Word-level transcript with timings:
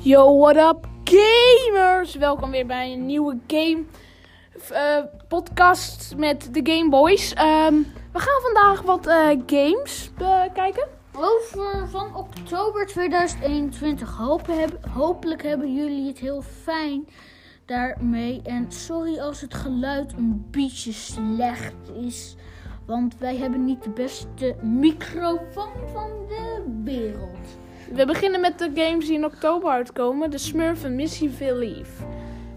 Yo, 0.00 0.38
what 0.38 0.56
up, 0.56 0.86
gamers? 1.04 2.14
Welkom 2.14 2.50
weer 2.50 2.66
bij 2.66 2.92
een 2.92 3.06
nieuwe 3.06 3.38
game 3.46 3.84
eh, 4.70 5.04
podcast 5.28 6.14
met 6.16 6.48
de 6.54 6.60
Game 6.72 6.90
Boys. 6.90 7.32
Ehm, 7.34 7.74
we 8.12 8.18
gaan 8.18 8.42
vandaag 8.42 8.82
wat 8.82 9.06
eh, 9.06 9.28
games 9.46 10.10
bekijken. 10.18 10.88
Over 11.14 11.88
van 11.88 12.16
oktober 12.16 12.86
2021. 12.86 14.16
Hopen 14.16 14.60
heb- 14.60 14.86
hopelijk 14.90 15.42
hebben 15.42 15.74
jullie 15.74 16.06
het 16.06 16.18
heel 16.18 16.42
fijn 16.42 17.08
daarmee. 17.66 18.40
En 18.44 18.72
sorry 18.72 19.18
als 19.18 19.40
het 19.40 19.54
geluid 19.54 20.12
een 20.12 20.46
beetje 20.50 20.92
slecht 20.92 21.74
is. 22.00 22.36
Want 22.86 23.18
wij 23.18 23.36
hebben 23.36 23.64
niet 23.64 23.82
de 23.82 23.90
beste 23.90 24.56
microfoon 24.62 25.72
van 25.92 26.10
de 26.28 26.62
wereld. 26.84 27.58
We 27.92 28.06
beginnen 28.06 28.40
met 28.40 28.58
de 28.58 28.70
games 28.74 29.06
die 29.06 29.14
in 29.14 29.24
oktober 29.24 29.70
uitkomen. 29.70 30.30
De 30.30 30.38
Smurf 30.38 30.84
en 30.84 30.94
Missy 30.96 31.30
Believe. 31.38 32.02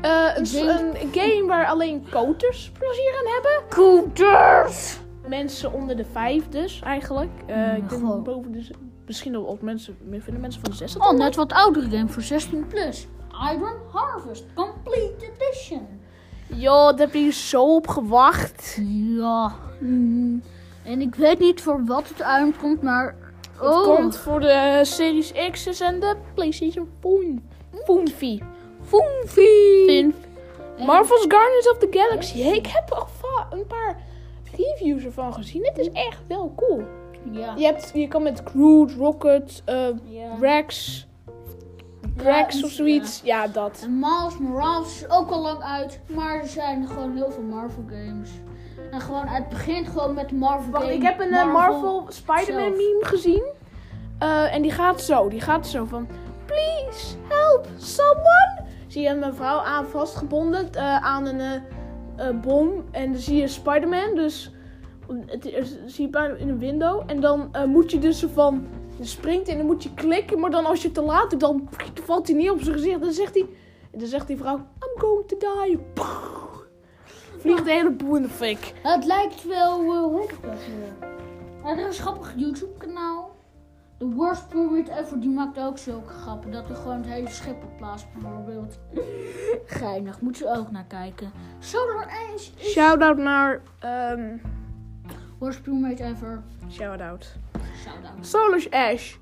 Eh 0.00 0.34
het 0.34 0.46
is 0.46 0.56
Game- 0.60 1.00
een 1.00 1.08
game 1.12 1.44
waar 1.46 1.66
alleen 1.66 2.06
koters 2.10 2.70
plezier 2.78 3.14
aan 3.18 3.32
hebben. 3.32 3.68
Cooters! 3.68 4.98
Mensen 5.28 5.72
onder 5.72 5.96
de 5.96 6.04
vijf 6.12 6.48
dus, 6.48 6.80
eigenlijk. 6.84 7.30
Eh 7.46 7.76
ik 7.76 7.88
denk 7.88 8.24
boven 8.24 8.52
de... 8.52 8.70
Misschien 9.06 9.32
wel 9.32 9.42
op 9.42 9.62
mensen, 9.62 9.96
vinden 10.10 10.40
mensen 10.40 10.60
van 10.60 10.70
de 10.70 10.76
zes. 10.76 10.92
het 10.92 11.02
Oh, 11.02 11.08
al 11.08 11.16
net 11.16 11.36
wat 11.36 11.52
oudere 11.52 11.90
game 11.90 12.08
voor 12.08 12.22
16 12.22 12.66
plus. 12.66 13.06
Iron 13.52 13.74
Harvest 13.92 14.44
Complete 14.54 15.30
Edition. 15.38 15.86
Yo, 16.46 16.90
daar 16.90 16.98
heb 16.98 17.14
je 17.14 17.32
zo 17.32 17.74
op 17.74 17.88
gewacht. 17.88 18.78
Ja. 19.16 19.52
mm. 19.80 20.42
En 20.84 21.00
ik 21.00 21.14
weet 21.14 21.38
niet 21.38 21.60
voor 21.60 21.84
wat 21.84 22.08
het 22.08 22.22
uitkomt, 22.22 22.82
maar... 22.82 23.14
Het 23.58 23.68
Oh, 23.74 23.84
komt 23.94 24.16
voor 24.16 24.40
de 24.40 24.80
Series 24.82 25.32
X's 25.50 25.80
en 25.80 26.00
de 26.00 26.16
PlayStation 26.34 26.88
4. 27.00 27.34
Foonfie. 27.84 28.42
Foonfie. 28.82 30.14
Marvel's 30.78 31.24
Guardians 31.28 31.70
of 31.70 31.78
the 31.78 31.88
Galaxy. 31.90 32.42
Hey, 32.42 32.56
ik 32.56 32.66
heb 32.66 32.90
al 32.92 33.06
een 33.50 33.66
paar 33.66 34.02
reviews 34.56 35.04
ervan 35.04 35.32
gezien. 35.32 35.64
Het 35.64 35.78
is 35.78 35.90
echt 35.90 36.20
wel 36.28 36.52
cool. 36.56 36.82
Ja. 37.30 37.54
Je, 37.56 37.64
hebt, 37.64 37.90
je 37.94 38.08
kan 38.08 38.22
met 38.22 38.42
Groot, 38.44 38.90
Rocket, 38.90 39.62
eh, 39.64 39.88
ja. 40.04 40.36
Rex, 40.40 41.06
Rex 42.16 42.64
of 42.64 42.70
zoiets. 42.70 43.20
Ja, 43.24 43.46
dat. 43.46 43.80
En 43.82 43.98
Miles 43.98 44.38
Morales 44.38 45.02
is 45.02 45.10
ook 45.10 45.30
al 45.30 45.42
lang 45.42 45.62
uit, 45.62 46.00
maar 46.06 46.40
er 46.40 46.48
zijn 46.48 46.86
gewoon 46.86 47.16
heel 47.16 47.30
veel 47.30 47.42
Marvel 47.42 47.84
games. 47.88 48.30
En 48.90 49.00
gewoon, 49.00 49.26
het 49.26 49.48
begint 49.48 49.88
gewoon 49.88 50.14
met 50.14 50.32
Marvel 50.32 50.70
Wacht, 50.70 50.88
ik 50.88 51.02
heb 51.02 51.20
een 51.20 51.32
eh, 51.32 51.52
Marvel 51.52 52.06
Spider-Man 52.08 52.64
zelf. 52.64 52.76
meme 52.76 53.04
gezien. 53.04 53.44
Eh, 54.18 54.54
en 54.54 54.62
die 54.62 54.70
gaat 54.70 55.00
zo. 55.00 55.28
Die 55.28 55.40
gaat 55.40 55.66
zo 55.66 55.84
van... 55.84 56.08
Please 56.46 57.16
help 57.28 57.66
someone. 57.76 58.60
Zie 58.86 59.02
je 59.02 59.08
een 59.08 59.18
mevrouw 59.18 59.58
aan 59.58 59.86
vastgebonden 59.86 60.72
eh, 60.74 60.96
aan 61.04 61.26
een 61.26 62.40
bom. 62.40 62.84
En 62.90 63.12
dan 63.12 63.20
zie 63.20 63.36
je 63.36 63.48
Spider-Man. 63.48 64.14
Dus 64.14 64.52
het, 65.26 65.44
is- 65.44 65.76
zie 65.86 66.08
je 66.10 66.34
in 66.38 66.48
een 66.48 66.58
window. 66.58 67.02
En 67.06 67.20
dan 67.20 67.50
moet 67.66 67.90
je 67.90 67.98
dus 67.98 68.24
van... 68.34 68.66
Je 68.98 69.04
springt 69.04 69.48
en 69.48 69.56
dan 69.56 69.66
moet 69.66 69.82
je 69.82 69.94
klikken. 69.94 70.40
Maar 70.40 70.50
dan 70.50 70.66
als 70.66 70.82
je 70.82 70.92
te 70.92 71.02
laat 71.02 71.30
doet, 71.30 71.40
dan 71.40 71.68
valt 72.04 72.26
hij 72.26 72.36
neer 72.36 72.52
op 72.52 72.60
zijn 72.60 72.74
gezicht. 72.74 72.94
En 72.94 73.00
dan 73.00 73.12
zegt 73.12 73.34
hij... 73.34 73.46
En 73.92 73.98
dan 73.98 74.08
zegt 74.08 74.26
die 74.26 74.36
vrouw... 74.36 74.56
I'm 74.56 75.00
going 75.00 75.26
to 75.28 75.36
die. 75.38 75.78
Vliegt 77.46 77.64
de 77.64 77.70
hele 77.70 77.90
boel 77.90 78.16
in 78.16 78.22
de 78.22 78.28
fik. 78.28 78.72
Het 78.82 79.04
lijkt 79.04 79.44
wel, 79.44 79.80
eh, 79.80 80.00
hoe 80.00 80.20
heet 80.20 80.30
dat 80.42 81.78
er 81.78 81.88
is 81.88 81.96
een 81.98 82.02
grappig 82.02 82.32
YouTube 82.36 82.78
kanaal. 82.78 83.36
The 83.98 84.08
Worst 84.08 84.48
Pyramid 84.48 84.88
Ever, 84.88 85.20
die 85.20 85.30
maakt 85.30 85.58
ook 85.58 85.78
zulke 85.78 86.12
grappen. 86.12 86.50
Dat 86.50 86.68
er 86.68 86.76
gewoon 86.76 86.96
het 86.96 87.06
hele 87.06 87.28
schip 87.28 87.62
op 87.62 87.76
plaats 87.76 88.04
bijvoorbeeld. 88.12 88.78
Geinig, 89.80 90.20
moet 90.20 90.38
je 90.38 90.56
ook 90.56 90.70
naar 90.70 90.84
kijken. 90.84 91.32
Ash 91.58 92.50
is 92.58 92.70
Shout-out 92.70 93.16
naar... 93.16 93.60
ehm 93.78 94.36
Worst 95.38 95.62
Pyramid 95.62 96.00
Ever. 96.00 96.42
Shout-out. 96.70 97.36
Shout-out. 97.82 98.70
Ash. 98.70 99.16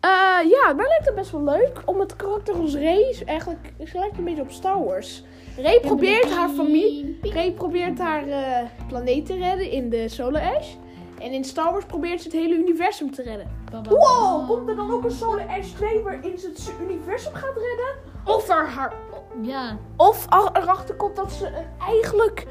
Eh, 0.00 0.10
ja, 0.50 0.72
mij 0.76 0.86
lijkt 0.88 1.04
het 1.06 1.14
best 1.14 1.30
wel 1.30 1.42
leuk. 1.42 1.82
Om 1.84 2.00
het 2.00 2.16
karakter 2.16 2.54
als 2.54 2.74
Ray, 2.74 3.22
eigenlijk, 3.24 3.72
het 3.78 3.92
lijkt 3.94 4.18
een 4.18 4.24
beetje 4.24 4.42
op 4.42 4.50
Star 4.50 4.84
Wars. 4.84 5.22
Ray 5.56 5.80
probeert 5.80 6.30
haar 6.30 6.48
familie, 6.48 7.18
Ray 7.22 7.52
probeert 7.52 7.98
haar 7.98 8.28
eh, 8.28 8.68
planeet 8.88 9.26
te 9.26 9.34
redden 9.36 9.70
in 9.70 9.90
de 9.90 10.08
Solar 10.08 10.56
Ash. 10.56 10.68
En 11.18 11.32
in 11.32 11.44
Star 11.44 11.72
Wars 11.72 11.84
probeert 11.84 12.20
ze 12.22 12.28
het 12.28 12.36
hele 12.36 12.54
universum 12.54 13.10
te 13.10 13.22
redden. 13.22 13.50
Wow, 13.88 14.48
komt 14.48 14.68
er 14.68 14.76
dan 14.76 14.90
ook 14.92 15.04
een 15.04 15.10
Solar 15.10 15.46
Ash 15.58 15.68
2 15.70 16.00
waarin 16.02 16.38
ze 16.38 16.46
het 16.48 16.72
universum 16.80 17.32
gaat 17.34 17.54
redden? 17.54 17.94
Of 18.24 18.48
er 18.48 18.66
haar 18.68 18.92
Ja, 19.42 19.78
of 19.96 20.26
er- 20.30 20.62
erachter 20.62 20.94
komt 20.94 21.16
dat 21.16 21.32
ze 21.32 21.48
eigenlijk 21.88 22.46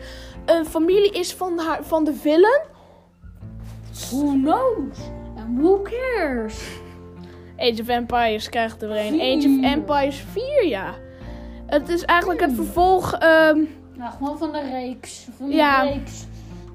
een 0.45 0.65
familie 0.65 1.11
is 1.11 1.33
van, 1.33 1.59
haar, 1.59 1.83
van 1.83 2.03
de 2.03 2.13
villain. 2.13 2.61
who 4.11 4.31
knows? 4.31 4.97
And 5.37 5.59
who 5.59 5.81
cares? 5.81 6.79
Age 7.57 7.81
of 7.81 7.87
Empires 7.87 8.49
krijgt 8.49 8.81
er 8.81 8.89
weer 8.89 9.05
een. 9.13 9.21
Age 9.21 9.47
of 9.47 9.71
Empires 9.71 10.23
4, 10.31 10.65
ja. 10.67 10.93
Het 11.67 11.89
is 11.89 12.03
eigenlijk 12.05 12.39
het 12.41 12.53
vervolg. 12.55 13.13
ehm, 13.13 13.59
Nou, 13.93 14.11
gewoon 14.17 14.37
van 14.37 14.51
de 14.51 14.69
reeks. 14.71 15.27
Van 15.37 15.49
de 15.49 15.55
Ja. 15.55 15.81
reeks. 15.81 16.25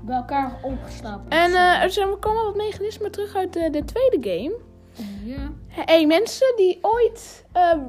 Bij 0.04 0.16
elkaar 0.16 0.52
opgestapeld. 0.62 1.28
en 1.32 1.50
eh, 1.54 1.82
er 1.82 1.90
zijn, 1.90 2.08
er 2.08 2.16
komen 2.16 2.44
wat 2.44 2.56
mechanismen 2.56 3.10
terug 3.10 3.34
uit 3.36 3.52
de, 3.52 3.70
de 3.70 3.84
tweede 3.84 4.28
game. 4.30 4.54
ja. 5.24 5.50
Hey, 5.68 6.06
mensen 6.06 6.52
die 6.56 6.78
ooit. 6.82 7.44
ehm, 7.52 7.80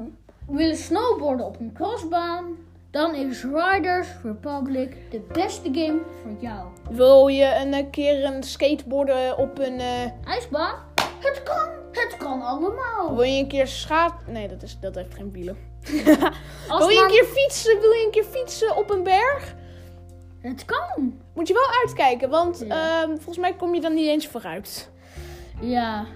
willen 0.46 0.76
snowboarden 0.76 1.46
op 1.46 1.60
een 1.60 1.72
crossbaan, 1.74 2.44
dan 2.90 3.14
is 3.14 3.42
Riders 3.44 4.08
Republic 4.22 4.96
de 5.10 5.20
beste 5.32 5.68
game 5.72 5.98
voor 6.22 6.32
jou. 6.40 6.66
wil 6.90 7.26
je 7.26 7.60
een 7.64 7.74
eh, 7.74 7.84
keer 7.90 8.24
een 8.24 8.42
skateboarden 8.42 9.38
op 9.38 9.58
een. 9.58 9.78
eh, 9.80 10.02
IJsbaan? 10.24 10.74
Het 11.20 11.42
kan, 11.42 11.68
het 11.98 12.16
kan 12.16 12.42
allemaal. 12.42 13.14
wil 13.14 13.22
je 13.24 13.38
een 13.40 13.48
keer 13.48 13.66
schaat. 13.66 14.14
Nee, 14.26 14.48
dat, 14.48 14.62
is, 14.62 14.78
dat 14.80 14.94
heeft 14.94 15.14
geen 15.14 15.32
wielen. 15.32 15.56
Wil 16.78 16.88
je 16.88 17.00
een 17.02 17.08
keer 17.08 17.24
fietsen? 17.24 17.80
Wil 17.80 17.90
je 17.92 18.04
een 18.04 18.10
keer 18.10 18.24
fietsen 18.24 18.76
op 18.76 18.90
een 18.90 19.02
berg? 19.02 19.54
Het 20.40 20.64
kan. 20.64 21.20
Moet 21.34 21.48
je 21.48 21.54
wel 21.54 21.68
uitkijken, 21.84 22.30
want 22.30 22.64
Ja. 22.66 23.00
ehm, 23.02 23.08
volgens 23.14 23.38
mij 23.38 23.54
kom 23.54 23.74
je 23.74 23.80
dan 23.80 23.94
niet 23.94 24.06
eens 24.06 24.26
vooruit. 24.26 24.90
Ja. 25.60 26.06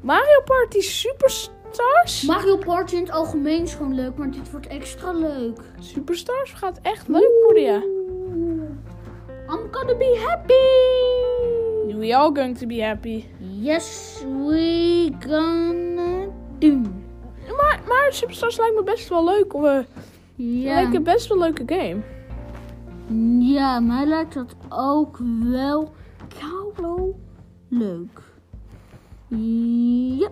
Mario 0.00 0.40
Party 0.44 0.80
Superstars? 0.80 2.22
Mario 2.22 2.56
Party 2.56 2.94
in 2.94 3.00
het 3.02 3.10
algemeen 3.10 3.62
is 3.62 3.74
gewoon 3.74 3.94
leuk, 3.94 4.16
maar 4.16 4.30
dit 4.30 4.50
wordt 4.50 4.66
extra 4.66 5.12
leuk. 5.12 5.58
Superstars 5.80 6.52
gaat 6.52 6.78
echt 6.82 7.08
leuk 7.08 7.32
worden, 7.44 7.62
ja. 7.62 7.82
I'm 9.54 9.68
gonna 9.70 9.94
be 9.96 10.24
happy. 10.26 11.94
We 11.96 12.16
all 12.16 12.30
going 12.34 12.58
to 12.58 12.66
be 12.66 12.82
happy. 12.84 13.24
Yes, 13.62 14.18
we 14.26 15.12
gonna 15.26 16.26
do. 16.58 16.80
Maar, 17.56 17.80
maar 17.88 18.06
Superstars 18.10 18.56
lijkt 18.58 18.74
me 18.74 18.82
best 18.82 19.08
wel 19.08 19.24
leuk. 19.24 19.54
Of, 19.54 19.64
eh, 19.64 19.78
Ja. 20.34 20.74
Lijkt 20.74 20.92
me 20.92 21.00
best 21.00 21.28
wel 21.28 21.36
een 21.36 21.42
leuke 21.54 21.74
game. 21.74 22.00
Ja, 23.38 23.80
mij 23.80 24.06
lijkt 24.06 24.34
dat 24.34 24.54
ook 24.68 25.18
wel 25.42 25.92
koulo 26.38 27.14
leuk. 27.68 28.20
Ja. 30.18 30.28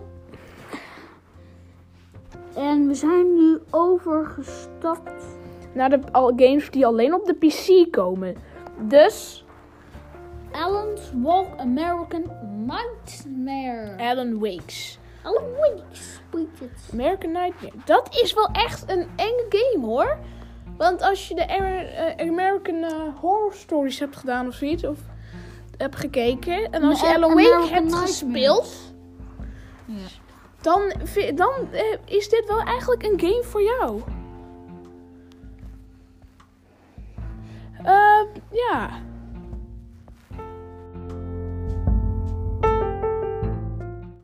En 2.55 2.87
we 2.87 2.93
zijn 2.93 3.33
nu 3.35 3.59
overgestapt. 3.69 5.25
Naar 5.73 5.89
de 5.89 6.01
games 6.13 6.69
die 6.71 6.85
alleen 6.85 7.13
op 7.13 7.25
de 7.25 7.33
PC 7.33 7.91
komen. 7.91 8.35
Dus, 8.87 9.45
Alan's 10.51 11.11
Walk 11.13 11.59
American 11.59 12.23
Nightmare. 12.65 13.95
Alan 13.97 14.39
Wakes. 14.39 14.97
Alan 15.23 15.51
Wakes. 15.59 16.19
American 16.91 17.31
Nightmare. 17.31 17.73
Dat 17.85 18.17
is 18.21 18.33
wel 18.33 18.49
echt 18.51 18.89
een 18.89 19.07
enge 19.15 19.45
game 19.49 19.85
hoor. 19.85 20.17
Want 20.77 21.01
als 21.01 21.27
je 21.27 21.35
de 21.35 21.41
eh, 21.41 22.27
American 22.29 22.83
eh, 22.83 22.91
Horror 23.19 23.53
Stories 23.53 23.99
hebt 23.99 24.17
gedaan 24.17 24.47
of 24.47 24.53
zoiets. 24.53 24.83
Of 24.83 24.99
hebt 25.77 25.95
gekeken. 25.95 26.71
En 26.71 26.83
als 26.83 27.01
je 27.01 27.15
Alan 27.15 27.33
Wake 27.33 27.67
hebt 27.69 27.95
gespeeld. 27.95 28.93
Ja. 29.85 29.95
Dan, 30.61 30.93
dan 31.35 31.51
eh, 31.71 31.97
is 32.05 32.29
dit 32.29 32.47
wel 32.47 32.59
eigenlijk 32.61 33.03
een 33.03 33.19
game 33.19 33.43
voor 33.43 33.61
jou. 33.61 34.01
Ja. 38.51 38.89